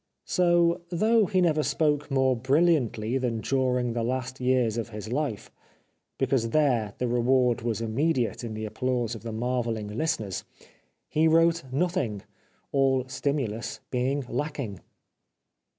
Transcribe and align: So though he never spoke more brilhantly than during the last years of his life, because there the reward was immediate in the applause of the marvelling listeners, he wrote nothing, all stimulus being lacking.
So 0.25 0.81
though 0.89 1.27
he 1.27 1.41
never 1.41 1.61
spoke 1.61 2.09
more 2.09 2.35
brilhantly 2.35 3.19
than 3.19 3.41
during 3.41 3.93
the 3.93 4.01
last 4.01 4.39
years 4.39 4.75
of 4.75 4.89
his 4.89 5.11
life, 5.13 5.51
because 6.17 6.49
there 6.49 6.95
the 6.97 7.07
reward 7.07 7.61
was 7.61 7.81
immediate 7.81 8.43
in 8.43 8.55
the 8.55 8.65
applause 8.65 9.13
of 9.13 9.21
the 9.21 9.31
marvelling 9.31 9.89
listeners, 9.95 10.43
he 11.07 11.27
wrote 11.27 11.65
nothing, 11.71 12.23
all 12.71 13.07
stimulus 13.09 13.79
being 13.91 14.25
lacking. 14.27 14.79